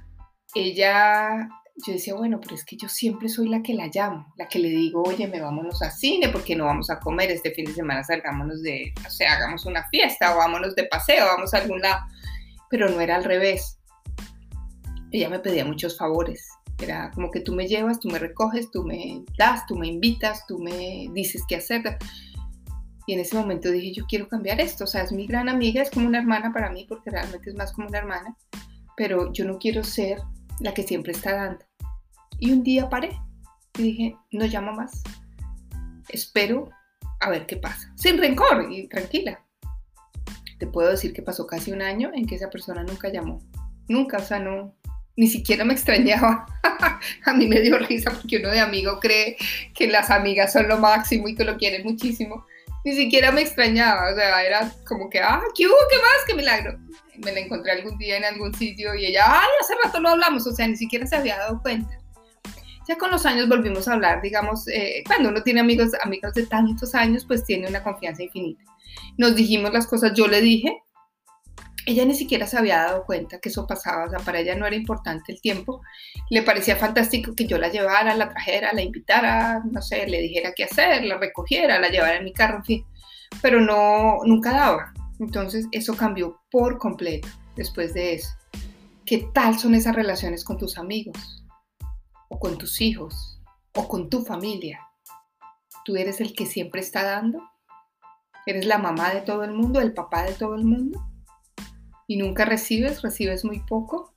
ella 0.54 1.48
yo 1.86 1.92
decía, 1.92 2.14
bueno, 2.14 2.40
pero 2.40 2.54
es 2.54 2.64
que 2.64 2.76
yo 2.76 2.88
siempre 2.88 3.28
soy 3.28 3.48
la 3.48 3.62
que 3.62 3.74
la 3.74 3.88
llamo, 3.92 4.32
la 4.36 4.46
que 4.48 4.58
le 4.58 4.68
digo, 4.68 5.02
oye, 5.02 5.26
me 5.26 5.40
vámonos 5.40 5.82
a 5.82 5.90
cine 5.90 6.28
porque 6.28 6.54
no 6.54 6.66
vamos 6.66 6.90
a 6.90 7.00
comer 7.00 7.30
este 7.30 7.52
fin 7.52 7.64
de 7.64 7.72
semana, 7.72 8.04
salgámonos 8.04 8.62
de, 8.62 8.92
o 9.06 9.10
sea, 9.10 9.34
hagamos 9.34 9.64
una 9.66 9.88
fiesta 9.88 10.34
o 10.34 10.38
vámonos 10.38 10.74
de 10.74 10.84
paseo, 10.84 11.24
vamos 11.26 11.54
a 11.54 11.58
algún 11.58 11.80
lado. 11.80 12.04
Pero 12.68 12.88
no 12.88 13.00
era 13.00 13.16
al 13.16 13.24
revés. 13.24 13.79
Ella 15.10 15.28
me 15.28 15.38
pedía 15.38 15.64
muchos 15.64 15.96
favores. 15.96 16.48
Era 16.78 17.10
como 17.10 17.30
que 17.30 17.40
tú 17.40 17.54
me 17.54 17.66
llevas, 17.66 18.00
tú 18.00 18.08
me 18.08 18.18
recoges, 18.18 18.70
tú 18.70 18.84
me 18.84 19.22
das, 19.36 19.66
tú 19.66 19.76
me 19.76 19.88
invitas, 19.88 20.46
tú 20.46 20.58
me 20.58 21.08
dices 21.12 21.42
qué 21.48 21.56
hacer. 21.56 21.98
Y 23.06 23.14
en 23.14 23.20
ese 23.20 23.36
momento 23.36 23.70
dije, 23.70 23.92
yo 23.92 24.04
quiero 24.06 24.28
cambiar 24.28 24.60
esto. 24.60 24.84
O 24.84 24.86
sea, 24.86 25.02
es 25.02 25.12
mi 25.12 25.26
gran 25.26 25.48
amiga, 25.48 25.82
es 25.82 25.90
como 25.90 26.06
una 26.06 26.18
hermana 26.18 26.52
para 26.52 26.70
mí 26.70 26.86
porque 26.88 27.10
realmente 27.10 27.50
es 27.50 27.56
más 27.56 27.72
como 27.72 27.88
una 27.88 27.98
hermana. 27.98 28.36
Pero 28.96 29.32
yo 29.32 29.44
no 29.44 29.58
quiero 29.58 29.82
ser 29.82 30.20
la 30.60 30.74
que 30.74 30.82
siempre 30.82 31.12
está 31.12 31.34
dando. 31.34 31.64
Y 32.38 32.52
un 32.52 32.62
día 32.62 32.88
paré 32.88 33.18
y 33.78 33.82
dije, 33.82 34.16
no 34.32 34.46
llamo 34.46 34.72
más. 34.72 35.02
Espero 36.08 36.70
a 37.20 37.30
ver 37.30 37.46
qué 37.46 37.56
pasa. 37.56 37.92
Sin 37.96 38.18
rencor 38.18 38.70
y 38.70 38.88
tranquila. 38.88 39.44
Te 40.58 40.66
puedo 40.66 40.90
decir 40.90 41.12
que 41.12 41.22
pasó 41.22 41.46
casi 41.46 41.72
un 41.72 41.82
año 41.82 42.10
en 42.14 42.26
que 42.26 42.34
esa 42.34 42.50
persona 42.50 42.82
nunca 42.82 43.10
llamó. 43.10 43.40
Nunca, 43.88 44.18
o 44.18 44.22
sea, 44.22 44.38
no, 44.38 44.74
ni 45.16 45.28
siquiera 45.28 45.64
me 45.64 45.74
extrañaba. 45.74 46.46
a 47.24 47.32
mí 47.34 47.46
me 47.46 47.60
dio 47.60 47.78
risa 47.78 48.10
porque 48.10 48.38
uno 48.38 48.50
de 48.50 48.60
amigo 48.60 48.98
cree 49.00 49.36
que 49.74 49.86
las 49.86 50.10
amigas 50.10 50.52
son 50.52 50.68
lo 50.68 50.78
máximo 50.78 51.28
y 51.28 51.34
que 51.34 51.44
lo 51.44 51.56
quieren 51.56 51.84
muchísimo. 51.84 52.46
Ni 52.84 52.94
siquiera 52.94 53.30
me 53.30 53.42
extrañaba, 53.42 54.10
o 54.10 54.14
sea, 54.14 54.42
era 54.42 54.72
como 54.86 55.10
que, 55.10 55.20
ah, 55.20 55.42
¿qué 55.54 55.66
hubo? 55.66 55.76
¿Qué 55.90 55.96
más? 55.96 56.24
¡Qué 56.26 56.34
milagro! 56.34 56.78
Me 57.18 57.32
la 57.32 57.40
encontré 57.40 57.72
algún 57.72 57.98
día 57.98 58.16
en 58.16 58.24
algún 58.24 58.54
sitio 58.54 58.94
y 58.94 59.04
ella, 59.04 59.24
ay, 59.26 59.48
hace 59.60 59.74
rato 59.84 60.00
no 60.00 60.08
hablamos, 60.08 60.46
o 60.46 60.52
sea, 60.52 60.66
ni 60.66 60.76
siquiera 60.76 61.06
se 61.06 61.16
había 61.16 61.36
dado 61.36 61.60
cuenta. 61.60 61.98
Ya 62.88 62.96
con 62.96 63.10
los 63.10 63.26
años 63.26 63.48
volvimos 63.48 63.86
a 63.86 63.92
hablar, 63.92 64.22
digamos, 64.22 64.66
eh, 64.68 65.04
cuando 65.06 65.28
uno 65.28 65.42
tiene 65.42 65.60
amigos, 65.60 65.90
amigos 66.02 66.32
de 66.32 66.46
tantos 66.46 66.94
años, 66.94 67.26
pues 67.26 67.44
tiene 67.44 67.68
una 67.68 67.82
confianza 67.82 68.22
infinita. 68.22 68.64
Nos 69.18 69.36
dijimos 69.36 69.72
las 69.72 69.86
cosas, 69.86 70.14
yo 70.14 70.26
le 70.26 70.40
dije, 70.40 70.82
ella 71.86 72.04
ni 72.04 72.14
siquiera 72.14 72.46
se 72.46 72.58
había 72.58 72.78
dado 72.78 73.04
cuenta 73.04 73.38
que 73.38 73.48
eso 73.48 73.66
pasaba, 73.66 74.04
o 74.04 74.10
sea, 74.10 74.18
para 74.20 74.40
ella 74.40 74.54
no 74.54 74.66
era 74.66 74.76
importante 74.76 75.32
el 75.32 75.40
tiempo, 75.40 75.80
le 76.28 76.42
parecía 76.42 76.76
fantástico 76.76 77.34
que 77.34 77.46
yo 77.46 77.58
la 77.58 77.68
llevara, 77.68 78.14
la 78.14 78.28
trajera, 78.28 78.72
la 78.72 78.82
invitara, 78.82 79.62
no 79.70 79.80
sé, 79.82 80.06
le 80.06 80.20
dijera 80.20 80.52
qué 80.54 80.64
hacer, 80.64 81.04
la 81.04 81.18
recogiera, 81.18 81.78
la 81.78 81.88
llevara 81.88 82.16
en 82.16 82.24
mi 82.24 82.32
carro, 82.32 82.58
en 82.58 82.64
fin, 82.64 82.86
pero 83.42 83.60
no, 83.60 84.18
nunca 84.24 84.52
daba. 84.52 84.92
Entonces 85.18 85.66
eso 85.72 85.96
cambió 85.96 86.40
por 86.50 86.78
completo 86.78 87.28
después 87.56 87.94
de 87.94 88.14
eso. 88.14 88.30
¿Qué 89.04 89.28
tal 89.34 89.58
son 89.58 89.74
esas 89.74 89.94
relaciones 89.94 90.44
con 90.44 90.56
tus 90.56 90.78
amigos? 90.78 91.40
o 92.30 92.38
con 92.38 92.56
tus 92.56 92.80
hijos 92.80 93.38
o 93.74 93.86
con 93.86 94.08
tu 94.08 94.22
familia. 94.22 94.88
¿Tú 95.84 95.96
eres 95.96 96.20
el 96.20 96.32
que 96.32 96.46
siempre 96.46 96.80
está 96.80 97.04
dando? 97.04 97.42
¿Eres 98.46 98.66
la 98.66 98.78
mamá 98.78 99.12
de 99.12 99.20
todo 99.20 99.44
el 99.44 99.52
mundo, 99.52 99.80
el 99.80 99.92
papá 99.92 100.22
de 100.22 100.32
todo 100.32 100.54
el 100.54 100.64
mundo? 100.64 101.04
¿Y 102.10 102.16
nunca 102.16 102.44
recibes? 102.44 103.02
¿Recibes 103.02 103.44
muy 103.44 103.60
poco? 103.60 104.12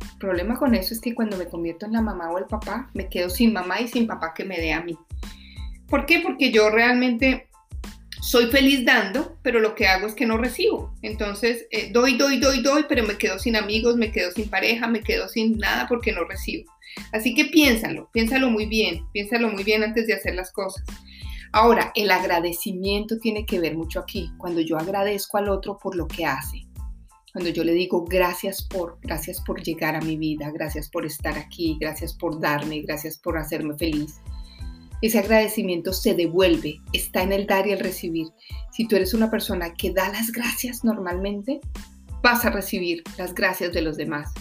El 0.00 0.18
problema 0.20 0.56
con 0.56 0.76
eso 0.76 0.94
es 0.94 1.00
que 1.00 1.12
cuando 1.12 1.36
me 1.36 1.46
convierto 1.46 1.86
en 1.86 1.92
la 1.92 2.00
mamá 2.00 2.30
o 2.30 2.38
el 2.38 2.44
papá, 2.44 2.88
me 2.94 3.08
quedo 3.08 3.30
sin 3.30 3.52
mamá 3.52 3.80
y 3.80 3.88
sin 3.88 4.06
papá 4.06 4.32
que 4.32 4.44
me 4.44 4.60
dé 4.60 4.72
a 4.72 4.80
mí. 4.80 4.96
¿Por 5.88 6.06
qué? 6.06 6.20
Porque 6.20 6.52
yo 6.52 6.70
realmente 6.70 7.48
soy 8.20 8.46
feliz 8.46 8.84
dando, 8.84 9.36
pero 9.42 9.58
lo 9.58 9.74
que 9.74 9.88
hago 9.88 10.06
es 10.06 10.14
que 10.14 10.24
no 10.24 10.38
recibo. 10.38 10.94
Entonces, 11.02 11.66
eh, 11.72 11.90
doy, 11.90 12.16
doy, 12.16 12.38
doy, 12.38 12.62
doy, 12.62 12.84
pero 12.88 13.02
me 13.02 13.18
quedo 13.18 13.40
sin 13.40 13.56
amigos, 13.56 13.96
me 13.96 14.12
quedo 14.12 14.30
sin 14.30 14.48
pareja, 14.48 14.86
me 14.86 15.00
quedo 15.00 15.28
sin 15.28 15.58
nada 15.58 15.88
porque 15.88 16.12
no 16.12 16.22
recibo. 16.22 16.70
Así 17.10 17.34
que 17.34 17.46
piénsalo, 17.46 18.08
piénsalo 18.12 18.50
muy 18.50 18.66
bien, 18.66 19.04
piénsalo 19.12 19.48
muy 19.48 19.64
bien 19.64 19.82
antes 19.82 20.06
de 20.06 20.14
hacer 20.14 20.36
las 20.36 20.52
cosas. 20.52 20.84
Ahora, 21.54 21.92
el 21.94 22.10
agradecimiento 22.10 23.18
tiene 23.18 23.44
que 23.44 23.60
ver 23.60 23.76
mucho 23.76 24.00
aquí, 24.00 24.32
cuando 24.38 24.60
yo 24.62 24.78
agradezco 24.78 25.36
al 25.36 25.50
otro 25.50 25.78
por 25.78 25.94
lo 25.94 26.08
que 26.08 26.24
hace. 26.24 26.66
Cuando 27.32 27.50
yo 27.50 27.62
le 27.62 27.72
digo 27.72 28.04
gracias 28.04 28.62
por, 28.62 28.98
gracias 29.02 29.40
por 29.42 29.62
llegar 29.62 29.94
a 29.94 30.00
mi 30.00 30.16
vida, 30.16 30.50
gracias 30.50 30.88
por 30.88 31.04
estar 31.04 31.36
aquí, 31.36 31.76
gracias 31.78 32.14
por 32.14 32.40
darme, 32.40 32.80
gracias 32.80 33.18
por 33.18 33.36
hacerme 33.36 33.76
feliz. 33.76 34.16
Ese 35.02 35.18
agradecimiento 35.18 35.92
se 35.92 36.14
devuelve, 36.14 36.76
está 36.94 37.22
en 37.22 37.32
el 37.32 37.46
dar 37.46 37.66
y 37.66 37.72
el 37.72 37.80
recibir. 37.80 38.28
Si 38.70 38.88
tú 38.88 38.96
eres 38.96 39.12
una 39.12 39.30
persona 39.30 39.74
que 39.74 39.92
da 39.92 40.08
las 40.08 40.32
gracias 40.32 40.84
normalmente, 40.84 41.60
vas 42.22 42.46
a 42.46 42.50
recibir 42.50 43.02
las 43.18 43.34
gracias 43.34 43.72
de 43.72 43.82
los 43.82 43.98
demás. 43.98 44.32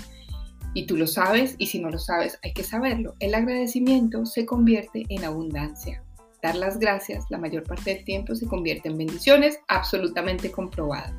Y 0.73 0.85
tú 0.85 0.95
lo 0.95 1.07
sabes 1.07 1.55
y 1.57 1.67
si 1.67 1.79
no 1.79 1.89
lo 1.89 1.99
sabes 1.99 2.39
hay 2.41 2.53
que 2.53 2.63
saberlo. 2.63 3.15
El 3.19 3.35
agradecimiento 3.35 4.25
se 4.25 4.45
convierte 4.45 5.03
en 5.09 5.25
abundancia. 5.25 6.03
Dar 6.41 6.55
las 6.55 6.79
gracias 6.79 7.25
la 7.29 7.37
mayor 7.37 7.63
parte 7.63 7.93
del 7.93 8.03
tiempo 8.03 8.35
se 8.35 8.47
convierte 8.47 8.89
en 8.89 8.97
bendiciones, 8.97 9.59
absolutamente 9.67 10.51
comprobado. 10.51 11.13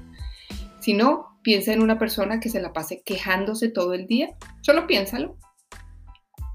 Si 0.80 0.94
no, 0.94 1.38
piensa 1.42 1.72
en 1.72 1.82
una 1.82 1.98
persona 1.98 2.40
que 2.40 2.48
se 2.48 2.60
la 2.60 2.72
pase 2.72 3.02
quejándose 3.04 3.68
todo 3.68 3.94
el 3.94 4.06
día. 4.06 4.36
Solo 4.62 4.86
piénsalo 4.86 5.36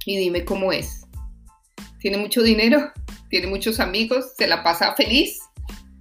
y 0.06 0.18
dime 0.18 0.44
cómo 0.44 0.72
es. 0.72 1.06
¿Tiene 2.00 2.18
mucho 2.18 2.44
dinero? 2.44 2.92
¿Tiene 3.30 3.48
muchos 3.48 3.80
amigos? 3.80 4.34
¿Se 4.38 4.48
la 4.48 4.64
pasa 4.64 4.96
feliz? 4.96 5.40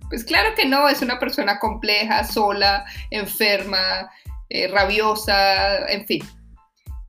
Pues 0.08 0.24
claro 0.24 0.54
que 0.56 0.66
no, 0.66 0.88
es 0.88 1.02
una 1.02 1.18
persona 1.18 1.58
compleja, 1.58 2.24
sola, 2.24 2.84
enferma, 3.10 4.10
eh, 4.48 4.68
rabiosa, 4.68 5.86
en 5.88 6.06
fin. 6.06 6.22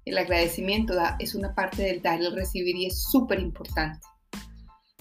El 0.05 0.17
agradecimiento 0.17 0.93
es 1.19 1.35
una 1.35 1.53
parte 1.53 1.83
del 1.83 2.01
dar 2.01 2.21
y 2.21 2.25
el 2.25 2.35
recibir 2.35 2.75
y 2.75 2.87
es 2.87 3.03
súper 3.03 3.39
importante. 3.39 3.99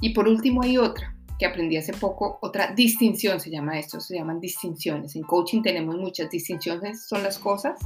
Y 0.00 0.10
por 0.10 0.28
último 0.28 0.62
hay 0.62 0.78
otra 0.78 1.16
que 1.38 1.46
aprendí 1.46 1.76
hace 1.76 1.92
poco, 1.92 2.38
otra 2.42 2.72
distinción 2.74 3.40
se 3.40 3.50
llama 3.50 3.78
esto, 3.78 4.00
se 4.00 4.16
llaman 4.16 4.40
distinciones. 4.40 5.16
En 5.16 5.22
coaching 5.22 5.62
tenemos 5.62 5.96
muchas 5.96 6.30
distinciones, 6.30 7.06
son 7.06 7.22
las 7.22 7.38
cosas 7.38 7.78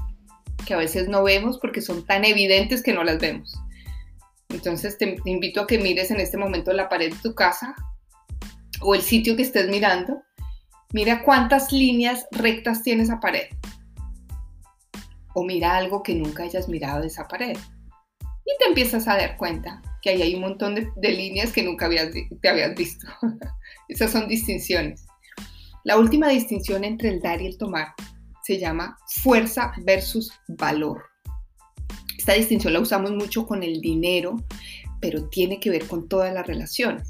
que 0.66 0.74
a 0.74 0.76
veces 0.76 1.08
no 1.08 1.22
vemos 1.22 1.58
porque 1.58 1.80
son 1.80 2.04
tan 2.04 2.24
evidentes 2.24 2.82
que 2.82 2.92
no 2.92 3.02
las 3.02 3.18
vemos. 3.18 3.54
Entonces 4.50 4.98
te, 4.98 5.16
invito 5.24 5.62
a 5.62 5.66
que 5.66 5.78
mires 5.78 6.10
en 6.10 6.20
este 6.20 6.36
momento 6.36 6.72
la 6.72 6.88
pared 6.88 7.12
de 7.12 7.18
tu 7.20 7.34
casa 7.34 7.74
o 8.80 8.94
el 8.94 9.02
sitio 9.02 9.36
que 9.36 9.42
estés 9.42 9.68
mirando. 9.68 10.22
Mira 10.92 11.22
cuántas 11.22 11.72
líneas 11.72 12.26
rectas 12.32 12.82
tiene 12.82 13.04
esa 13.04 13.20
pared. 13.20 13.48
O 15.34 15.44
mira 15.44 15.76
algo 15.76 16.02
que 16.02 16.14
nunca 16.14 16.42
hayas 16.42 16.68
mirado 16.68 17.00
de 17.00 17.06
esa 17.06 17.26
pared. 17.28 17.56
Y 18.44 18.58
te 18.58 18.66
empiezas 18.66 19.06
a 19.06 19.16
dar 19.16 19.36
cuenta 19.36 19.80
que 20.02 20.10
ahí 20.10 20.22
hay 20.22 20.34
un 20.34 20.42
montón 20.42 20.74
de, 20.74 21.12
líneas 21.12 21.52
que 21.52 21.62
nunca 21.62 21.86
habías, 21.86 22.10
te 22.40 22.48
habías 22.48 22.74
visto. 22.74 23.06
Esas 23.88 24.12
son 24.12 24.28
distinciones. 24.28 25.06
La 25.84 25.98
última 25.98 26.28
distinción 26.28 26.84
entre 26.84 27.08
el 27.08 27.20
dar 27.20 27.40
y 27.40 27.46
el 27.46 27.58
tomar 27.58 27.88
se 28.44 28.58
llama 28.58 28.96
fuerza 29.22 29.72
versus 29.84 30.32
valor. 30.48 31.02
Esta 32.18 32.34
distinción 32.34 32.72
la 32.72 32.80
usamos 32.80 33.12
mucho 33.12 33.46
con 33.46 33.62
el 33.62 33.80
dinero, 33.80 34.36
pero 35.00 35.28
tiene 35.28 35.58
que 35.58 35.70
ver 35.70 35.86
con 35.86 36.08
todas 36.08 36.32
las 36.34 36.46
relaciones. 36.46 37.08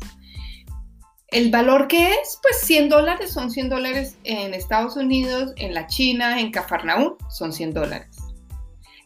El 1.29 1.51
valor 1.51 1.87
que 1.87 2.11
es, 2.11 2.39
pues 2.43 2.61
100 2.63 2.89
dólares 2.89 3.33
son 3.33 3.51
100 3.51 3.69
dólares 3.69 4.17
en 4.25 4.53
Estados 4.53 4.97
Unidos, 4.97 5.53
en 5.57 5.75
la 5.75 5.87
China, 5.87 6.41
en 6.41 6.51
Cafarnaúm, 6.51 7.15
son 7.29 7.53
100 7.53 7.73
dólares. 7.73 8.17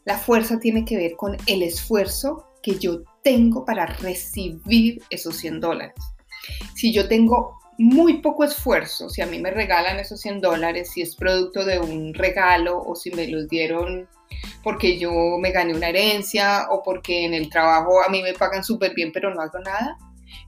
La 0.05 0.19
fuerza 0.19 0.59
tiene 0.59 0.85
que 0.85 0.97
ver 0.97 1.17
con 1.17 1.37
el 1.47 1.63
esfuerzo 1.63 2.47
que 2.63 2.79
yo 2.79 3.03
tengo 3.25 3.65
para 3.65 3.87
recibir 3.87 5.03
esos 5.11 5.37
100 5.39 5.61
dólares. 5.61 5.95
Si 6.77 6.93
yo 6.93 7.09
tengo 7.09 7.59
muy 7.79 8.19
poco 8.19 8.45
esfuerzo, 8.45 9.09
si 9.09 9.23
a 9.23 9.27
mí 9.27 9.41
me 9.41 9.51
regalan 9.51 9.99
esos 9.99 10.21
100 10.21 10.41
dólares, 10.41 10.91
si 10.93 11.03
es 11.03 11.17
producto 11.17 11.65
de 11.65 11.81
un 11.81 12.15
regalo 12.15 12.81
o 12.81 12.95
si 12.95 13.11
me 13.11 13.27
los 13.27 13.49
dieron 13.49 14.07
porque 14.63 14.99
yo 14.99 15.11
me 15.41 15.51
gané 15.51 15.75
una 15.75 15.89
herencia 15.89 16.67
o 16.71 16.83
porque 16.83 17.25
en 17.25 17.35
el 17.35 17.49
trabajo 17.49 18.03
a 18.03 18.11
mí 18.11 18.23
me 18.23 18.35
pagan 18.35 18.63
súper 18.63 18.95
bien 18.95 19.11
pero 19.13 19.35
no 19.35 19.41
hago 19.41 19.59
nada, 19.61 19.97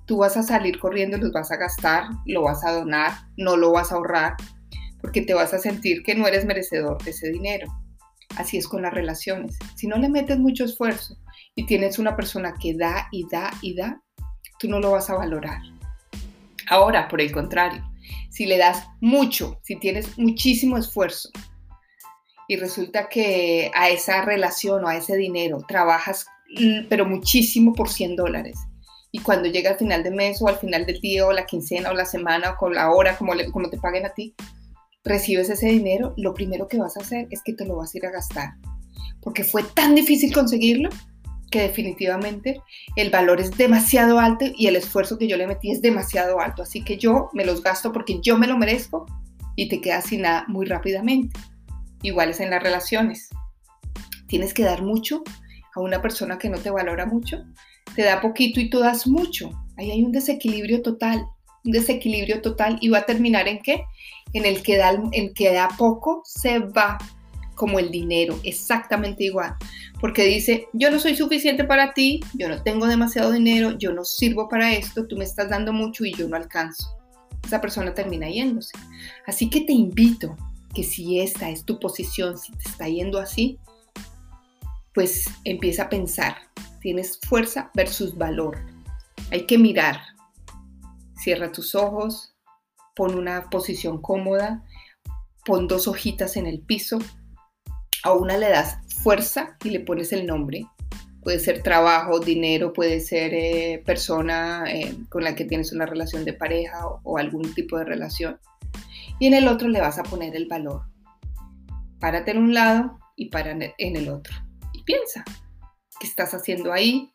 tú 0.04 0.18
vas 0.18 0.36
a 0.36 0.42
salir 0.42 0.78
corriendo, 0.78 1.16
los 1.16 1.32
vas 1.32 1.50
a 1.50 1.56
gastar, 1.56 2.04
lo 2.26 2.42
vas 2.42 2.64
a 2.64 2.72
donar, 2.72 3.12
no 3.36 3.56
lo 3.56 3.72
vas 3.72 3.90
a 3.90 3.96
ahorrar, 3.96 4.36
porque 5.00 5.22
te 5.22 5.34
vas 5.34 5.54
a 5.54 5.58
sentir 5.58 6.02
que 6.02 6.14
no 6.14 6.26
eres 6.26 6.44
merecedor 6.44 7.02
de 7.02 7.10
ese 7.10 7.30
dinero. 7.30 7.66
Así 8.36 8.58
es 8.58 8.68
con 8.68 8.82
las 8.82 8.92
relaciones. 8.92 9.58
Si 9.76 9.86
no 9.86 9.96
le 9.96 10.08
metes 10.08 10.38
mucho 10.38 10.64
esfuerzo 10.64 11.16
y 11.56 11.66
tienes 11.66 11.98
una 11.98 12.14
persona 12.14 12.54
que 12.60 12.74
da 12.74 13.08
y 13.10 13.26
da 13.28 13.50
y 13.62 13.74
da, 13.74 14.00
tú 14.60 14.68
no 14.68 14.78
lo 14.78 14.92
vas 14.92 15.10
a 15.10 15.16
valorar. 15.16 15.58
Ahora, 16.68 17.08
por 17.08 17.20
el 17.20 17.32
contrario, 17.32 17.82
si 18.30 18.44
le 18.44 18.58
das 18.58 18.86
mucho, 19.00 19.58
si 19.62 19.76
tienes 19.76 20.16
muchísimo 20.18 20.76
esfuerzo, 20.76 21.30
y 22.48 22.56
resulta 22.56 23.08
que 23.08 23.72
a 23.74 23.88
esa 23.88 24.22
relación 24.24 24.84
o 24.84 24.88
a 24.88 24.96
ese 24.96 25.16
dinero 25.16 25.64
trabajas, 25.66 26.26
mm, 26.60 26.86
pero 26.88 27.04
muchísimo 27.04 27.72
por 27.72 27.88
100 27.88 28.16
dólares. 28.16 28.56
Y 29.10 29.20
cuando 29.20 29.48
llega 29.48 29.70
al 29.70 29.78
final 29.78 30.02
del 30.02 30.14
mes 30.14 30.40
o 30.42 30.48
al 30.48 30.58
final 30.58 30.84
del 30.86 31.00
día 31.00 31.26
o 31.26 31.32
la 31.32 31.46
quincena 31.46 31.90
o 31.90 31.94
la 31.94 32.04
semana 32.04 32.50
o 32.50 32.56
con 32.56 32.74
la 32.74 32.90
hora, 32.90 33.16
como, 33.16 33.32
como 33.52 33.70
te 33.70 33.78
paguen 33.78 34.06
a 34.06 34.14
ti, 34.14 34.34
recibes 35.04 35.48
ese 35.48 35.68
dinero, 35.68 36.12
lo 36.16 36.34
primero 36.34 36.68
que 36.68 36.78
vas 36.78 36.96
a 36.96 37.00
hacer 37.00 37.26
es 37.30 37.42
que 37.42 37.54
te 37.54 37.64
lo 37.64 37.76
vas 37.76 37.94
a 37.94 37.98
ir 37.98 38.06
a 38.06 38.10
gastar. 38.10 38.50
Porque 39.22 39.42
fue 39.42 39.62
tan 39.62 39.94
difícil 39.94 40.32
conseguirlo 40.32 40.90
definitivamente 41.62 42.60
el 42.96 43.10
valor 43.10 43.40
es 43.40 43.50
demasiado 43.56 44.18
alto 44.18 44.46
y 44.56 44.66
el 44.66 44.76
esfuerzo 44.76 45.18
que 45.18 45.28
yo 45.28 45.36
le 45.36 45.46
metí 45.46 45.70
es 45.70 45.82
demasiado 45.82 46.40
alto. 46.40 46.62
Así 46.62 46.82
que 46.82 46.96
yo 46.96 47.30
me 47.32 47.44
los 47.44 47.62
gasto 47.62 47.92
porque 47.92 48.20
yo 48.20 48.38
me 48.38 48.46
lo 48.46 48.56
merezco 48.56 49.06
y 49.54 49.68
te 49.68 49.80
quedas 49.80 50.06
sin 50.06 50.22
nada 50.22 50.44
muy 50.48 50.66
rápidamente 50.66 51.38
iguales 52.02 52.40
en 52.40 52.50
las 52.50 52.62
relaciones. 52.62 53.28
Tienes 54.26 54.54
que 54.54 54.62
dar 54.62 54.82
mucho 54.82 55.22
a 55.74 55.80
una 55.80 56.00
persona 56.00 56.38
que 56.38 56.48
no 56.48 56.58
te 56.58 56.70
valora 56.70 57.06
mucho, 57.06 57.44
te 57.94 58.02
da 58.02 58.20
poquito 58.20 58.60
y 58.60 58.70
tú 58.70 58.80
das 58.80 59.06
mucho. 59.06 59.50
Ahí 59.76 59.90
hay 59.90 60.02
un 60.02 60.12
desequilibrio 60.12 60.82
total, 60.82 61.26
un 61.64 61.72
desequilibrio 61.72 62.40
total 62.40 62.78
y 62.80 62.88
va 62.88 62.98
a 62.98 63.06
terminar 63.06 63.48
en 63.48 63.60
qué? 63.60 63.84
En 64.32 64.44
el 64.44 64.62
que 64.62 64.76
da, 64.76 64.98
el 65.12 65.32
que 65.34 65.52
da 65.52 65.68
poco 65.76 66.22
se 66.24 66.58
va 66.58 66.98
como 67.56 67.80
el 67.80 67.90
dinero, 67.90 68.38
exactamente 68.44 69.24
igual. 69.24 69.56
Porque 70.00 70.24
dice, 70.24 70.68
yo 70.72 70.90
no 70.92 71.00
soy 71.00 71.16
suficiente 71.16 71.64
para 71.64 71.92
ti, 71.92 72.20
yo 72.34 72.48
no 72.48 72.62
tengo 72.62 72.86
demasiado 72.86 73.32
dinero, 73.32 73.76
yo 73.76 73.92
no 73.92 74.04
sirvo 74.04 74.48
para 74.48 74.72
esto, 74.74 75.08
tú 75.08 75.16
me 75.16 75.24
estás 75.24 75.50
dando 75.50 75.72
mucho 75.72 76.04
y 76.04 76.12
yo 76.12 76.28
no 76.28 76.36
alcanzo. 76.36 76.96
Esa 77.44 77.60
persona 77.60 77.94
termina 77.94 78.28
yéndose. 78.28 78.72
Así 79.26 79.50
que 79.50 79.62
te 79.62 79.72
invito 79.72 80.36
que 80.74 80.84
si 80.84 81.20
esta 81.20 81.50
es 81.50 81.64
tu 81.64 81.80
posición, 81.80 82.38
si 82.38 82.52
te 82.52 82.68
está 82.68 82.88
yendo 82.88 83.18
así, 83.18 83.58
pues 84.94 85.24
empieza 85.44 85.84
a 85.84 85.88
pensar, 85.88 86.36
tienes 86.80 87.18
fuerza 87.26 87.70
versus 87.74 88.16
valor. 88.16 88.58
Hay 89.30 89.46
que 89.46 89.58
mirar. 89.58 89.98
Cierra 91.16 91.50
tus 91.50 91.74
ojos, 91.74 92.34
pon 92.94 93.14
una 93.14 93.48
posición 93.50 94.00
cómoda, 94.00 94.64
pon 95.44 95.68
dos 95.68 95.88
hojitas 95.88 96.36
en 96.36 96.46
el 96.46 96.60
piso. 96.60 96.98
A 98.06 98.12
una 98.12 98.36
le 98.36 98.48
das 98.48 98.78
fuerza 99.02 99.56
y 99.64 99.70
le 99.70 99.80
pones 99.80 100.12
el 100.12 100.28
nombre. 100.28 100.64
Puede 101.24 101.40
ser 101.40 101.64
trabajo, 101.64 102.20
dinero, 102.20 102.72
puede 102.72 103.00
ser 103.00 103.34
eh, 103.34 103.82
persona 103.84 104.62
eh, 104.68 104.96
con 105.08 105.24
la 105.24 105.34
que 105.34 105.44
tienes 105.44 105.72
una 105.72 105.86
relación 105.86 106.24
de 106.24 106.32
pareja 106.32 106.86
o 107.02 107.18
algún 107.18 107.52
tipo 107.52 107.76
de 107.76 107.84
relación 107.84 108.38
y 109.18 109.26
en 109.26 109.34
el 109.34 109.48
otro 109.48 109.66
le 109.66 109.80
vas 109.80 109.98
a 109.98 110.04
poner 110.04 110.36
el 110.36 110.46
valor. 110.46 110.82
Párate 111.98 112.30
en 112.30 112.38
un 112.38 112.54
lado 112.54 112.96
y 113.16 113.28
para 113.30 113.50
en 113.50 113.96
el 113.96 114.08
otro. 114.08 114.36
Y 114.72 114.84
piensa, 114.84 115.24
¿qué 115.98 116.06
estás 116.06 116.32
haciendo 116.32 116.72
ahí? 116.72 117.12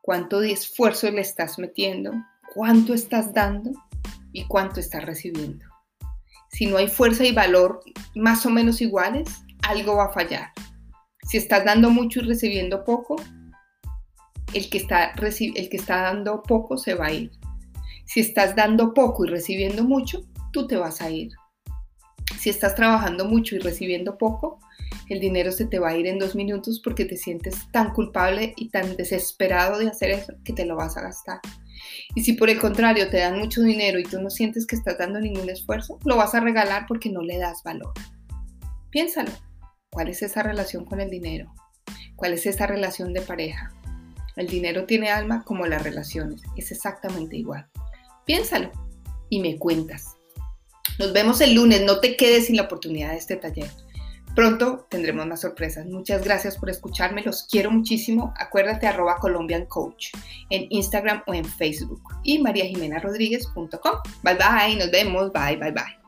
¿Cuánto 0.00 0.40
de 0.40 0.52
esfuerzo 0.52 1.10
le 1.10 1.20
estás 1.20 1.58
metiendo? 1.58 2.10
¿Cuánto 2.54 2.94
estás 2.94 3.34
dando? 3.34 3.70
¿Y 4.32 4.46
cuánto 4.46 4.80
estás 4.80 5.04
recibiendo? 5.04 5.66
Si 6.48 6.64
no 6.64 6.78
hay 6.78 6.88
fuerza 6.88 7.22
y 7.22 7.32
valor 7.32 7.82
más 8.14 8.46
o 8.46 8.50
menos 8.50 8.80
iguales, 8.80 9.28
algo 9.62 9.96
va 9.96 10.06
a 10.06 10.12
fallar. 10.12 10.52
Si 11.28 11.36
estás 11.36 11.64
dando 11.64 11.90
mucho 11.90 12.20
y 12.20 12.24
recibiendo 12.24 12.84
poco, 12.84 13.16
el 14.54 14.68
que 14.68 14.78
está, 14.78 15.12
el 15.14 15.68
que 15.68 15.76
está 15.76 16.02
dando 16.02 16.42
poco 16.42 16.76
se 16.76 16.94
va 16.94 17.06
a 17.06 17.12
ir. 17.12 17.30
Si 18.04 18.20
estás 18.20 18.54
dando 18.54 18.92
poco 18.92 19.24
y 19.24 19.28
recibiendo 19.28 19.84
mucho, 19.84 20.22
tú 20.52 20.66
te 20.66 20.76
vas 20.76 21.00
a 21.00 21.10
ir. 21.10 21.30
Si 22.38 22.50
estás 22.50 22.74
trabajando 22.74 23.24
mucho 23.24 23.56
y 23.56 23.58
recibiendo 23.58 24.18
poco, 24.18 24.58
el 25.08 25.20
dinero 25.20 25.52
se 25.52 25.66
te 25.66 25.78
va 25.78 25.90
a 25.90 25.96
ir 25.96 26.06
en 26.06 26.18
dos 26.18 26.34
minutos 26.34 26.80
porque 26.82 27.04
te 27.04 27.16
sientes 27.16 27.70
tan 27.70 27.92
culpable 27.92 28.52
y 28.56 28.68
tan 28.70 28.96
desesperado 28.96 29.78
de 29.78 29.88
hacer 29.88 30.10
eso 30.10 30.34
que 30.44 30.52
te 30.52 30.66
lo 30.66 30.76
vas 30.76 30.96
a 30.96 31.02
gastar. 31.02 31.40
Y 32.14 32.22
si 32.22 32.34
por 32.34 32.50
el 32.50 32.60
contrario 32.60 33.08
te 33.10 33.18
dan 33.18 33.38
mucho 33.38 33.62
dinero 33.62 33.98
y 33.98 34.04
tú 34.04 34.20
no 34.20 34.30
sientes 34.30 34.66
que 34.66 34.76
estás 34.76 34.98
dando 34.98 35.20
ningún 35.20 35.48
esfuerzo, 35.48 35.98
lo 36.04 36.16
vas 36.16 36.34
a 36.34 36.40
regalar 36.40 36.86
porque 36.86 37.10
no 37.10 37.22
le 37.22 37.38
das 37.38 37.62
valor. 37.62 37.92
Piénsalo. 38.90 39.32
¿Cuál 39.92 40.08
es 40.08 40.22
esa 40.22 40.42
relación 40.42 40.86
con 40.86 41.02
el 41.02 41.10
dinero? 41.10 41.52
¿Cuál 42.16 42.32
es 42.32 42.46
esa 42.46 42.66
relación 42.66 43.12
de 43.12 43.20
pareja? 43.20 43.74
El 44.36 44.46
dinero 44.46 44.86
tiene 44.86 45.10
alma 45.10 45.44
como 45.44 45.66
las 45.66 45.82
relaciones. 45.82 46.40
Es 46.56 46.72
exactamente 46.72 47.36
igual. 47.36 47.68
Piénsalo 48.24 48.72
y 49.28 49.40
me 49.40 49.58
cuentas. 49.58 50.16
Nos 50.98 51.12
vemos 51.12 51.42
el 51.42 51.54
lunes, 51.54 51.82
no 51.82 52.00
te 52.00 52.16
quedes 52.16 52.46
sin 52.46 52.56
la 52.56 52.62
oportunidad 52.62 53.10
de 53.10 53.18
este 53.18 53.36
taller. 53.36 53.68
Pronto 54.34 54.86
tendremos 54.88 55.26
más 55.26 55.42
sorpresas. 55.42 55.84
Muchas 55.84 56.24
gracias 56.24 56.56
por 56.56 56.70
escucharme. 56.70 57.22
Los 57.22 57.46
quiero 57.46 57.70
muchísimo. 57.70 58.32
Acuérdate 58.38 58.86
arroba 58.86 59.16
Colombian 59.16 59.66
Coach 59.66 60.08
en 60.48 60.68
Instagram 60.70 61.22
o 61.26 61.34
en 61.34 61.44
Facebook 61.44 62.02
y 62.22 62.38
mariajimenarodríguez.com. 62.38 63.98
Bye 64.22 64.36
bye. 64.36 64.76
Nos 64.78 64.90
vemos. 64.90 65.30
Bye 65.34 65.56
bye 65.56 65.72
bye. 65.72 66.01